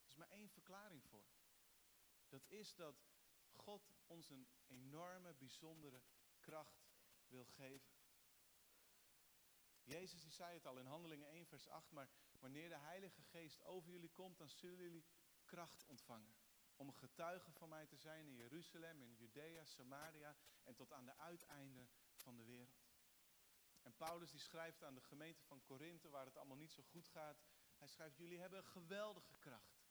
Er 0.00 0.08
is 0.08 0.14
maar 0.14 0.30
één 0.30 0.50
verklaring 0.50 1.04
voor. 1.04 1.26
Dat 2.28 2.46
is 2.48 2.74
dat 2.74 3.04
God 3.52 3.92
ons 4.06 4.30
een 4.30 4.48
enorme, 4.66 5.34
bijzondere 5.34 6.02
kracht 6.40 6.92
wil 7.26 7.44
geven. 7.44 7.94
Jezus 9.82 10.22
die 10.22 10.32
zei 10.32 10.54
het 10.54 10.66
al 10.66 10.78
in 10.78 10.86
Handelingen 10.86 11.28
1 11.28 11.46
vers 11.46 11.68
8, 11.68 11.90
maar 11.90 12.10
wanneer 12.42 12.68
de 12.68 12.78
Heilige 12.78 13.22
Geest 13.22 13.64
over 13.64 13.90
jullie 13.90 14.10
komt, 14.10 14.38
dan 14.38 14.48
zullen 14.48 14.82
jullie 14.82 15.04
kracht 15.44 15.84
ontvangen. 15.86 16.36
Om 16.76 16.88
een 16.88 16.94
getuige 16.94 17.52
van 17.52 17.68
mij 17.68 17.86
te 17.86 17.96
zijn 17.96 18.26
in 18.26 18.34
Jeruzalem, 18.34 19.02
in 19.02 19.14
Judea, 19.14 19.64
Samaria 19.64 20.36
en 20.62 20.74
tot 20.74 20.92
aan 20.92 21.04
de 21.04 21.16
uiteinden 21.16 21.90
van 22.14 22.36
de 22.36 22.44
wereld. 22.44 22.90
En 23.82 23.96
Paulus 23.96 24.30
die 24.30 24.40
schrijft 24.40 24.84
aan 24.84 24.94
de 24.94 25.00
gemeente 25.00 25.42
van 25.42 25.62
Korinthe, 25.62 26.08
waar 26.08 26.24
het 26.24 26.36
allemaal 26.36 26.56
niet 26.56 26.72
zo 26.72 26.82
goed 26.82 27.08
gaat. 27.08 27.42
Hij 27.76 27.88
schrijft, 27.88 28.16
jullie 28.16 28.38
hebben 28.38 28.58
een 28.58 28.64
geweldige 28.64 29.34
kracht. 29.38 29.82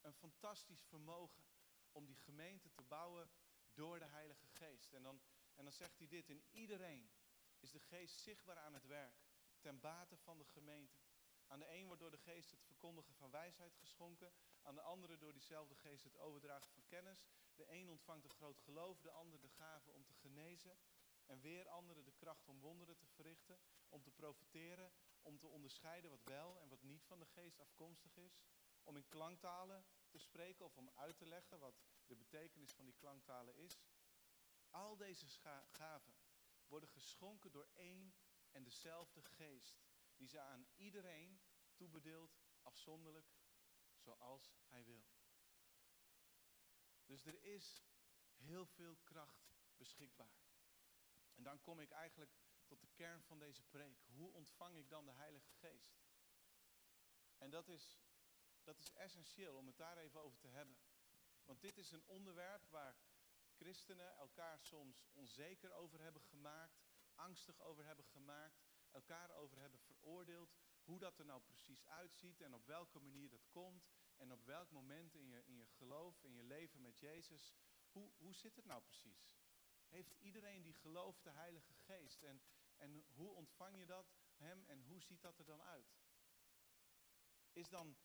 Een 0.00 0.14
fantastisch 0.14 0.82
vermogen 0.82 1.44
om 1.92 2.06
die 2.06 2.16
gemeente 2.16 2.72
te 2.72 2.82
bouwen 2.82 3.30
door 3.74 3.98
de 3.98 4.04
Heilige 4.04 4.46
Geest. 4.46 4.92
En 4.92 5.02
dan, 5.02 5.20
en 5.54 5.64
dan 5.64 5.72
zegt 5.72 5.98
hij 5.98 6.06
dit, 6.06 6.28
in 6.28 6.44
iedereen 6.50 7.10
is 7.58 7.70
de 7.70 7.80
Geest 7.80 8.18
zichtbaar 8.18 8.58
aan 8.58 8.74
het 8.74 8.86
werk. 8.86 9.24
Ten 9.60 9.80
bate 9.80 10.16
van 10.16 10.38
de 10.38 10.44
gemeente. 10.44 11.05
Aan 11.46 11.58
de 11.58 11.70
een 11.70 11.86
wordt 11.86 12.00
door 12.00 12.10
de 12.10 12.18
geest 12.18 12.50
het 12.50 12.64
verkondigen 12.64 13.14
van 13.14 13.30
wijsheid 13.30 13.76
geschonken. 13.76 14.32
Aan 14.62 14.74
de 14.74 14.80
andere 14.80 15.16
door 15.16 15.32
diezelfde 15.32 15.74
geest 15.74 16.04
het 16.04 16.18
overdragen 16.18 16.72
van 16.72 16.86
kennis. 16.86 17.26
De 17.54 17.70
een 17.72 17.88
ontvangt 17.88 18.24
een 18.24 18.30
groot 18.30 18.58
geloof, 18.58 19.00
de 19.00 19.10
ander 19.10 19.40
de 19.40 19.48
gave 19.48 19.90
om 19.90 20.04
te 20.04 20.14
genezen. 20.14 20.78
En 21.26 21.40
weer 21.40 21.68
anderen 21.68 22.04
de 22.04 22.12
kracht 22.12 22.48
om 22.48 22.60
wonderen 22.60 22.96
te 22.96 23.06
verrichten, 23.06 23.60
om 23.88 24.02
te 24.02 24.10
profiteren, 24.10 24.92
om 25.22 25.38
te 25.38 25.48
onderscheiden 25.48 26.10
wat 26.10 26.22
wel 26.22 26.60
en 26.60 26.68
wat 26.68 26.82
niet 26.82 27.04
van 27.04 27.18
de 27.18 27.26
geest 27.26 27.60
afkomstig 27.60 28.16
is. 28.16 28.44
Om 28.82 28.96
in 28.96 29.08
klanktalen 29.08 29.86
te 30.08 30.18
spreken 30.18 30.64
of 30.64 30.76
om 30.76 30.90
uit 30.94 31.16
te 31.16 31.26
leggen 31.26 31.58
wat 31.58 31.82
de 32.06 32.16
betekenis 32.16 32.72
van 32.72 32.84
die 32.84 32.94
klanktalen 32.94 33.56
is. 33.56 33.80
Al 34.70 34.96
deze 34.96 35.26
gaven 35.66 36.14
worden 36.66 36.88
geschonken 36.88 37.52
door 37.52 37.68
één 37.72 38.14
en 38.50 38.62
dezelfde 38.62 39.22
geest, 39.22 39.84
die 40.16 40.28
ze 40.28 40.40
aan 40.40 40.66
iedereen 40.74 41.40
toebedeelt 41.74 42.38
afzonderlijk, 42.62 43.34
zoals 43.96 44.56
hij 44.64 44.84
wil. 44.84 45.06
Dus 47.04 47.24
er 47.24 47.44
is 47.44 47.84
heel 48.34 48.66
veel 48.66 48.96
kracht 48.96 49.56
beschikbaar. 49.76 50.38
En 51.34 51.42
dan 51.42 51.60
kom 51.60 51.80
ik 51.80 51.90
eigenlijk 51.90 52.36
tot 52.64 52.80
de 52.80 52.88
kern 52.94 53.22
van 53.22 53.38
deze 53.38 53.62
preek. 53.62 54.02
Hoe 54.06 54.32
ontvang 54.32 54.76
ik 54.76 54.88
dan 54.88 55.04
de 55.04 55.12
Heilige 55.12 55.50
Geest? 55.52 55.98
En 57.38 57.50
dat 57.50 57.68
is, 57.68 58.00
dat 58.62 58.78
is 58.78 58.92
essentieel 58.92 59.56
om 59.56 59.66
het 59.66 59.76
daar 59.76 59.96
even 59.96 60.20
over 60.20 60.38
te 60.38 60.48
hebben. 60.48 60.78
Want 61.44 61.60
dit 61.60 61.78
is 61.78 61.90
een 61.90 62.06
onderwerp 62.06 62.68
waar 62.68 62.96
christenen 63.54 64.16
elkaar 64.16 64.60
soms 64.60 65.08
onzeker 65.12 65.72
over 65.72 66.00
hebben 66.00 66.22
gemaakt, 66.22 66.84
angstig 67.14 67.60
over 67.60 67.84
hebben 67.84 68.04
gemaakt, 68.04 68.65
elkaar 68.96 69.30
over 69.30 69.58
hebben 69.58 69.80
veroordeeld, 69.80 70.54
hoe 70.84 70.98
dat 70.98 71.18
er 71.18 71.24
nou 71.24 71.40
precies 71.40 71.86
uitziet 71.86 72.40
en 72.40 72.54
op 72.54 72.66
welke 72.66 72.98
manier 72.98 73.30
dat 73.30 73.48
komt 73.50 73.88
en 74.16 74.32
op 74.32 74.44
welk 74.44 74.70
moment 74.70 75.14
in 75.14 75.28
je, 75.28 75.44
in 75.44 75.56
je 75.56 75.66
geloof, 75.66 76.22
in 76.22 76.34
je 76.34 76.42
leven 76.42 76.80
met 76.80 76.98
Jezus, 76.98 77.54
hoe, 77.90 78.10
hoe 78.16 78.34
zit 78.34 78.56
het 78.56 78.64
nou 78.64 78.82
precies? 78.82 79.36
heeft 79.88 80.14
iedereen 80.18 80.62
die 80.62 80.74
gelooft 80.74 81.22
de 81.24 81.30
Heilige 81.30 81.74
Geest. 81.74 82.22
En, 82.22 82.42
en 82.76 83.04
hoe 83.14 83.34
ontvang 83.34 83.78
je 83.78 83.86
dat, 83.86 84.14
hem, 84.34 84.64
en 84.66 84.82
hoe 84.82 85.02
ziet 85.02 85.22
dat 85.22 85.38
er 85.38 85.44
dan 85.44 85.62
uit? 85.62 85.96
Is, 87.52 87.68
dan, 87.68 87.96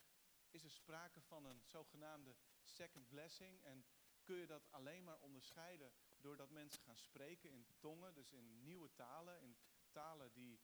is 0.52 0.64
er 0.64 0.72
sprake 0.72 1.22
van 1.22 1.46
een 1.46 1.62
zogenaamde 1.66 2.36
second 2.64 3.08
blessing 3.08 3.64
en 3.64 3.86
kun 4.24 4.36
je 4.36 4.48
dat 4.48 4.72
alleen 4.72 5.04
maar 5.04 5.20
onderscheiden 5.20 5.94
doordat 6.20 6.50
mensen 6.50 6.82
gaan 6.82 6.98
spreken 6.98 7.50
in 7.50 7.68
tongen, 7.80 8.14
dus 8.14 8.32
in 8.32 8.64
nieuwe 8.64 8.94
talen, 8.94 9.42
in 9.42 9.58
talen 9.92 10.34
die, 10.34 10.60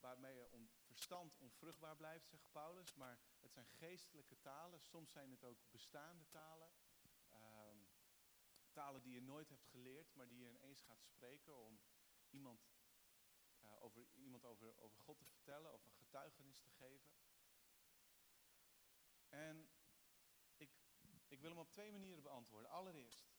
waarmee 0.00 0.34
je 0.34 0.50
on, 0.50 0.70
verstand 0.80 1.36
onvruchtbaar 1.36 1.96
blijft, 1.96 2.28
zegt 2.28 2.50
Paulus, 2.52 2.94
maar 2.94 3.18
het 3.40 3.52
zijn 3.52 3.66
geestelijke 3.66 4.40
talen, 4.40 4.80
soms 4.80 5.12
zijn 5.12 5.30
het 5.30 5.44
ook 5.44 5.58
bestaande 5.70 6.28
talen 6.28 6.72
talen 8.70 9.02
die 9.02 9.14
je 9.14 9.22
nooit 9.22 9.48
hebt 9.48 9.66
geleerd, 9.66 10.14
maar 10.14 10.28
die 10.28 10.38
je 10.38 10.48
ineens 10.48 10.82
gaat 10.82 11.02
spreken 11.02 11.56
om 11.56 11.80
iemand, 12.30 12.70
uh, 13.62 13.82
over, 13.82 14.06
iemand 14.14 14.44
over, 14.44 14.78
over 14.78 14.98
God 14.98 15.18
te 15.18 15.26
vertellen 15.26 15.72
of 15.72 15.84
een 15.84 15.92
getuigenis 15.92 16.60
te 16.60 16.70
geven. 16.70 17.12
En 19.28 19.70
ik, 20.56 20.70
ik 21.26 21.40
wil 21.40 21.50
hem 21.50 21.58
op 21.58 21.70
twee 21.70 21.92
manieren 21.92 22.22
beantwoorden. 22.22 22.70
Allereerst, 22.70 23.32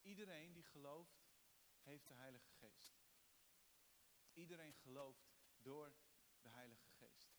iedereen 0.00 0.52
die 0.52 0.64
gelooft, 0.64 1.26
heeft 1.80 2.08
de 2.08 2.14
Heilige 2.14 2.50
Geest. 2.50 2.93
Iedereen 4.34 4.74
gelooft 4.74 5.32
door 5.62 5.94
de 6.40 6.48
Heilige 6.48 6.88
Geest. 6.88 7.34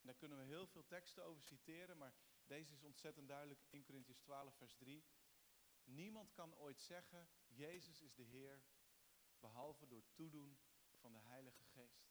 En 0.00 0.06
daar 0.06 0.14
kunnen 0.14 0.38
we 0.38 0.44
heel 0.44 0.66
veel 0.66 0.86
teksten 0.86 1.24
over 1.24 1.42
citeren, 1.42 1.98
maar 1.98 2.14
deze 2.46 2.72
is 2.72 2.82
ontzettend 2.82 3.28
duidelijk 3.28 3.66
in 3.70 3.84
Corinthians 3.84 4.20
12, 4.20 4.56
vers 4.56 4.74
3. 4.74 5.04
Niemand 5.84 6.32
kan 6.32 6.54
ooit 6.54 6.80
zeggen, 6.80 7.28
Jezus 7.46 8.00
is 8.00 8.14
de 8.14 8.22
Heer, 8.22 8.62
behalve 9.40 9.86
door 9.86 10.04
toedoen 10.12 10.58
van 10.96 11.12
de 11.12 11.18
Heilige 11.18 11.64
Geest. 11.64 12.10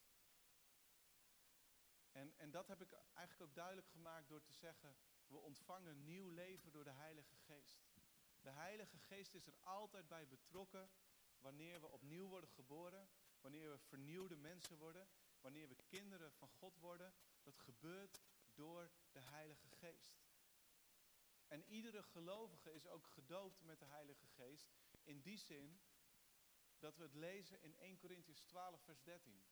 En, 2.11 2.37
en 2.37 2.51
dat 2.51 2.67
heb 2.67 2.81
ik 2.81 2.91
eigenlijk 2.91 3.49
ook 3.49 3.55
duidelijk 3.55 3.87
gemaakt 3.87 4.27
door 4.27 4.41
te 4.41 4.51
zeggen, 4.51 4.97
we 5.27 5.37
ontvangen 5.37 6.05
nieuw 6.05 6.29
leven 6.29 6.71
door 6.71 6.83
de 6.83 6.91
Heilige 6.91 7.35
Geest. 7.35 7.87
De 8.41 8.49
Heilige 8.49 8.99
Geest 8.99 9.33
is 9.33 9.47
er 9.47 9.57
altijd 9.61 10.07
bij 10.07 10.27
betrokken 10.27 10.91
wanneer 11.39 11.81
we 11.81 11.87
opnieuw 11.87 12.27
worden 12.27 12.49
geboren, 12.49 13.09
wanneer 13.41 13.71
we 13.71 13.77
vernieuwde 13.77 14.35
mensen 14.35 14.77
worden, 14.77 15.07
wanneer 15.41 15.67
we 15.67 15.75
kinderen 15.75 16.31
van 16.31 16.49
God 16.49 16.77
worden. 16.77 17.13
Dat 17.41 17.57
gebeurt 17.57 18.21
door 18.53 18.91
de 19.11 19.19
Heilige 19.19 19.69
Geest. 19.69 20.21
En 21.47 21.63
iedere 21.63 22.03
gelovige 22.03 22.73
is 22.73 22.87
ook 22.87 23.05
gedoopt 23.07 23.61
met 23.61 23.79
de 23.79 23.85
Heilige 23.85 24.27
Geest. 24.27 24.71
In 25.03 25.21
die 25.21 25.37
zin 25.37 25.81
dat 26.79 26.95
we 26.97 27.03
het 27.03 27.13
lezen 27.13 27.61
in 27.61 27.75
1 27.77 27.97
Corinthians 27.97 28.41
12, 28.41 28.81
vers 28.81 29.01
13. 29.01 29.43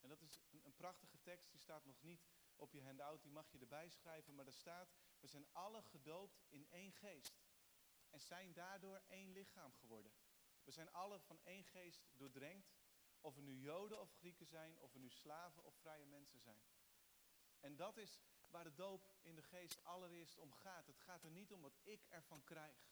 En 0.00 0.08
dat 0.08 0.22
is 0.22 0.40
een, 0.62 0.74
prachtige 0.74 1.20
tekst, 1.20 1.50
die 1.50 1.60
staat 1.60 1.84
nog 1.84 2.02
niet 2.02 2.26
op 2.56 2.72
je 2.72 2.82
handout, 2.82 3.22
die 3.22 3.32
mag 3.32 3.50
je 3.50 3.58
erbij 3.58 3.88
schrijven. 3.88 4.34
Maar 4.34 4.44
daar 4.44 4.54
staat, 4.54 4.92
We 5.20 5.26
zijn 5.26 5.46
alle 5.52 5.82
gedoopt 5.82 6.42
in 6.48 6.66
één 6.70 6.92
geest. 6.92 7.40
En 8.10 8.20
zijn 8.20 8.52
daardoor 8.52 9.02
één 9.06 9.32
lichaam 9.32 9.72
geworden. 9.72 10.12
We 10.64 10.70
zijn 10.70 10.92
alle 10.92 11.20
van 11.20 11.40
één 11.42 11.64
geest 11.64 12.06
doordrenkt. 12.12 12.72
Of 13.20 13.34
we 13.34 13.42
nu 13.42 13.60
Joden 13.60 14.00
of 14.00 14.12
Grieken 14.12 14.46
zijn, 14.46 14.78
of 14.78 14.92
we 14.92 14.98
nu 14.98 15.10
slaven 15.10 15.64
of 15.64 15.74
vrije 15.74 16.06
mensen 16.06 16.40
zijn. 16.40 16.62
En 17.60 17.76
dat 17.76 17.96
is 17.96 18.20
waar 18.48 18.64
de 18.64 18.74
doop 18.74 19.14
in 19.22 19.34
de 19.34 19.42
geest 19.42 19.84
allereerst 19.84 20.38
om 20.38 20.52
gaat. 20.52 20.86
Het 20.86 21.00
gaat 21.00 21.24
er 21.24 21.30
niet 21.30 21.52
om 21.52 21.60
wat 21.60 21.78
ik 21.82 22.06
ervan 22.08 22.44
krijg. 22.44 22.88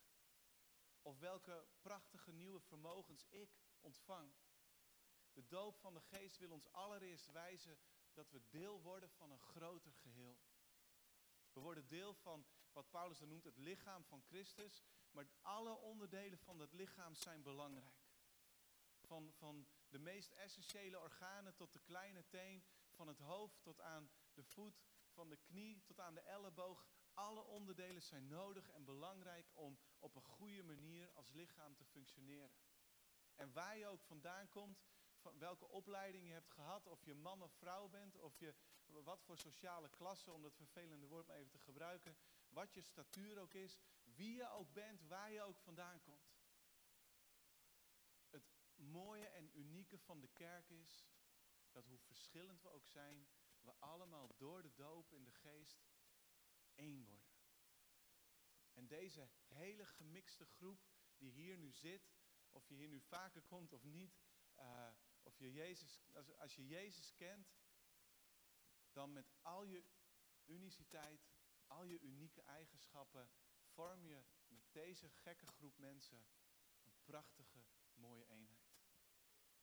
Of 1.03 1.19
welke 1.19 1.67
prachtige 1.81 2.33
nieuwe 2.33 2.61
vermogens 2.61 3.27
ik 3.29 3.51
ontvang. 3.81 4.33
De 5.33 5.47
doop 5.47 5.77
van 5.77 5.95
de 5.95 6.01
geest 6.01 6.39
wil 6.39 6.51
ons 6.51 6.73
allereerst 6.73 7.31
wijzen 7.31 7.79
dat 8.13 8.31
we 8.31 8.49
deel 8.49 8.83
worden 8.83 9.11
van 9.11 9.31
een 9.31 9.41
groter 9.41 9.93
geheel. 9.93 10.39
We 11.53 11.61
worden 11.61 11.89
deel 11.89 12.15
van 12.15 12.47
wat 12.73 12.91
Paulus 12.91 13.19
dan 13.19 13.29
noemt 13.29 13.45
het 13.45 13.57
lichaam 13.57 14.05
van 14.05 14.23
Christus. 14.23 14.83
Maar 15.11 15.27
alle 15.41 15.77
onderdelen 15.77 16.39
van 16.39 16.59
dat 16.59 16.73
lichaam 16.73 17.15
zijn 17.15 17.43
belangrijk. 17.43 18.07
Van, 19.01 19.33
van 19.33 19.67
de 19.89 19.99
meest 19.99 20.31
essentiële 20.31 21.01
organen 21.01 21.55
tot 21.55 21.73
de 21.73 21.79
kleine 21.79 22.27
teen, 22.27 22.65
van 22.91 23.09
het 23.09 23.19
hoofd 23.19 23.63
tot 23.63 23.81
aan 23.81 24.11
de 24.33 24.45
voet, 24.45 24.83
van 25.09 25.29
de 25.29 25.37
knie 25.37 25.83
tot 25.83 26.01
aan 26.01 26.15
de 26.15 26.21
elleboog. 26.21 26.87
Alle 27.15 27.43
onderdelen 27.45 28.03
zijn 28.03 28.29
nodig 28.29 28.69
en 28.69 28.85
belangrijk 28.85 29.51
om 29.55 29.79
op 29.99 30.15
een 30.15 30.23
goede 30.23 30.63
manier 30.63 31.11
als 31.13 31.33
lichaam 31.33 31.77
te 31.77 31.85
functioneren. 31.85 32.51
En 33.35 33.53
waar 33.53 33.77
je 33.77 33.87
ook 33.87 34.03
vandaan 34.03 34.49
komt, 34.49 34.85
van 35.21 35.39
welke 35.39 35.69
opleiding 35.69 36.27
je 36.27 36.33
hebt 36.33 36.51
gehad, 36.51 36.87
of 36.87 37.05
je 37.05 37.15
man 37.15 37.43
of 37.43 37.53
vrouw 37.53 37.89
bent, 37.89 38.17
of 38.17 38.39
je 38.39 38.55
wat 38.85 39.23
voor 39.23 39.39
sociale 39.39 39.89
klasse, 39.89 40.33
om 40.33 40.43
dat 40.43 40.55
vervelende 40.55 41.07
woord 41.07 41.27
maar 41.27 41.37
even 41.37 41.51
te 41.51 41.59
gebruiken, 41.59 42.17
wat 42.49 42.75
je 42.75 42.83
statuur 42.83 43.39
ook 43.39 43.55
is, 43.55 43.79
wie 44.03 44.35
je 44.35 44.51
ook 44.51 44.73
bent, 44.73 45.03
waar 45.03 45.33
je 45.33 45.43
ook 45.43 45.59
vandaan 45.59 46.01
komt. 46.01 46.28
Mooie 48.91 49.27
en 49.27 49.59
unieke 49.59 49.99
van 49.99 50.21
de 50.21 50.29
kerk 50.29 50.71
is 50.71 51.09
dat 51.71 51.87
hoe 51.87 51.99
verschillend 51.99 52.63
we 52.63 52.69
ook 52.69 52.87
zijn, 52.87 53.29
we 53.61 53.75
allemaal 53.79 54.37
door 54.37 54.63
de 54.63 54.75
doop 54.75 55.13
in 55.13 55.25
de 55.25 55.33
geest 55.33 55.87
één 56.75 57.05
worden. 57.05 57.37
En 58.73 58.87
deze 58.87 59.29
hele 59.47 59.87
gemixte 59.87 60.47
groep 60.47 60.87
die 61.17 61.31
hier 61.31 61.59
nu 61.59 61.73
zit, 61.73 62.13
of 62.51 62.69
je 62.69 62.75
hier 62.75 62.89
nu 62.89 63.01
vaker 63.01 63.43
komt 63.43 63.73
of 63.73 63.85
niet, 63.85 64.21
uh, 64.59 64.91
of 65.23 65.39
je 65.39 65.53
Jezus, 65.53 66.01
als, 66.15 66.37
als 66.37 66.57
je 66.57 66.67
Jezus 66.67 67.15
kent, 67.15 67.55
dan 68.93 69.13
met 69.13 69.33
al 69.43 69.65
je 69.65 69.85
uniciteit, 70.45 71.29
al 71.67 71.85
je 71.85 72.01
unieke 72.01 72.43
eigenschappen, 72.43 73.31
vorm 73.65 74.05
je 74.05 74.25
met 74.47 74.73
deze 74.73 75.09
gekke 75.09 75.47
groep 75.47 75.79
mensen 75.79 76.27
een 76.85 76.97
prachtige, 77.05 77.65
mooie 77.95 78.27
eenheid. 78.27 78.58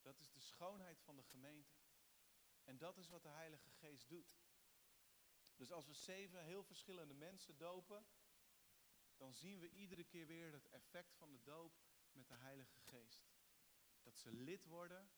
Dat 0.05 0.19
is 0.19 0.31
de 0.31 0.39
schoonheid 0.39 1.01
van 1.01 1.15
de 1.15 1.23
gemeente. 1.23 1.73
En 2.63 2.77
dat 2.77 2.97
is 2.97 3.07
wat 3.07 3.23
de 3.23 3.29
Heilige 3.29 3.69
Geest 3.69 4.09
doet. 4.09 4.37
Dus 5.55 5.71
als 5.71 5.85
we 5.85 5.93
zeven 5.93 6.43
heel 6.43 6.63
verschillende 6.63 7.13
mensen 7.13 7.57
dopen, 7.57 8.05
dan 9.15 9.33
zien 9.33 9.59
we 9.59 9.69
iedere 9.69 10.03
keer 10.03 10.27
weer 10.27 10.53
het 10.53 10.67
effect 10.67 11.15
van 11.15 11.31
de 11.31 11.41
doop 11.43 11.79
met 12.11 12.27
de 12.27 12.33
Heilige 12.33 12.79
Geest. 12.79 13.27
Dat 14.01 14.17
ze 14.17 14.31
lid 14.31 14.65
worden 14.65 15.11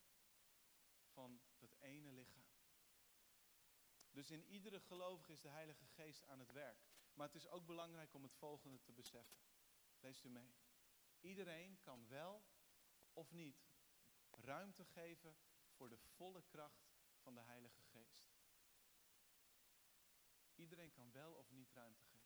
van 1.07 1.41
dat 1.57 1.75
ene 1.79 2.11
lichaam. 2.11 2.45
Dus 4.11 4.31
in 4.31 4.45
iedere 4.45 4.79
gelovige 4.79 5.31
is 5.31 5.41
de 5.41 5.49
Heilige 5.49 5.85
Geest 5.85 6.25
aan 6.25 6.39
het 6.39 6.51
werk. 6.51 6.87
Maar 7.13 7.27
het 7.27 7.35
is 7.35 7.47
ook 7.47 7.65
belangrijk 7.65 8.13
om 8.13 8.23
het 8.23 8.33
volgende 8.33 8.81
te 8.81 8.91
beseffen. 8.91 9.39
Leest 9.99 10.23
u 10.23 10.29
mee. 10.29 10.55
Iedereen 11.19 11.79
kan 11.79 12.07
wel 12.07 12.45
of 13.13 13.31
niet 13.31 13.66
ruimte 14.37 14.85
geven 14.85 15.37
voor 15.69 15.89
de 15.89 15.97
volle 15.97 16.43
kracht 16.43 16.87
van 17.17 17.35
de 17.35 17.41
Heilige 17.41 17.81
Geest. 17.81 18.27
Iedereen 20.55 20.91
kan 20.91 21.11
wel 21.11 21.33
of 21.33 21.51
niet 21.51 21.71
ruimte 21.71 22.05
geven. 22.05 22.17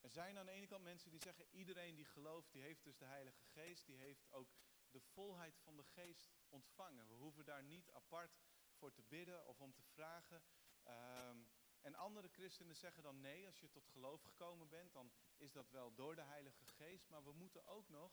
Er 0.00 0.10
zijn 0.10 0.38
aan 0.38 0.46
de 0.46 0.52
ene 0.52 0.66
kant 0.66 0.82
mensen 0.82 1.10
die 1.10 1.20
zeggen, 1.20 1.46
iedereen 1.50 1.94
die 1.94 2.04
gelooft, 2.04 2.52
die 2.52 2.62
heeft 2.62 2.84
dus 2.84 2.98
de 2.98 3.04
Heilige 3.04 3.44
Geest, 3.44 3.86
die 3.86 3.96
heeft 3.96 4.30
ook 4.30 4.48
de 4.90 5.00
volheid 5.00 5.58
van 5.58 5.76
de 5.76 5.84
Geest 5.84 6.30
ontvangen. 6.48 7.08
We 7.08 7.14
hoeven 7.14 7.44
daar 7.44 7.62
niet 7.62 7.90
apart 7.90 8.38
voor 8.72 8.92
te 8.92 9.02
bidden 9.02 9.46
of 9.46 9.60
om 9.60 9.72
te 9.72 9.82
vragen. 9.82 10.42
Um, 10.86 11.48
en 11.80 11.94
andere 11.94 12.28
christenen 12.28 12.76
zeggen 12.76 13.02
dan 13.02 13.20
nee, 13.20 13.46
als 13.46 13.60
je 13.60 13.70
tot 13.70 13.86
geloof 13.86 14.22
gekomen 14.22 14.68
bent, 14.68 14.92
dan 14.92 15.12
is 15.36 15.52
dat 15.52 15.70
wel 15.70 15.94
door 15.94 16.14
de 16.14 16.22
Heilige 16.22 16.64
Geest. 16.64 17.08
Maar 17.08 17.24
we 17.24 17.32
moeten 17.32 17.66
ook 17.66 17.88
nog 17.88 18.12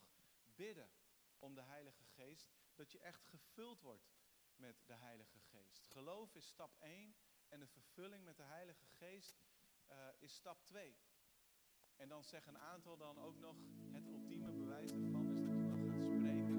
bidden 0.55 0.91
om 1.39 1.55
de 1.55 1.61
Heilige 1.61 2.03
Geest, 2.03 2.49
dat 2.75 2.91
je 2.91 2.99
echt 2.99 3.25
gevuld 3.25 3.81
wordt 3.81 4.09
met 4.55 4.75
de 4.85 4.93
Heilige 4.95 5.39
Geest. 5.39 5.85
Geloof 5.85 6.35
is 6.35 6.47
stap 6.47 6.75
1 6.79 7.15
en 7.47 7.59
de 7.59 7.67
vervulling 7.67 8.23
met 8.23 8.37
de 8.37 8.43
Heilige 8.43 8.85
Geest 8.85 9.41
uh, 9.91 10.07
is 10.19 10.33
stap 10.33 10.63
2. 10.63 10.97
En 11.95 12.09
dan 12.09 12.23
zeggen 12.23 12.53
een 12.53 12.61
aantal 12.61 12.97
dan 12.97 13.19
ook 13.19 13.37
nog, 13.37 13.57
het 13.91 14.07
ultieme 14.07 14.51
bewijs 14.51 14.91
daarvan 14.91 15.31
is 15.31 15.41
dat 15.41 15.55
je 15.55 15.67
dan 15.67 15.91
gaat 15.91 16.05
spreken 16.05 16.58